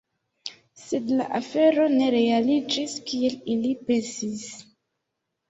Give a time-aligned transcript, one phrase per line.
[0.83, 4.43] Sed, la afero ne realiĝis kiel ili pensis.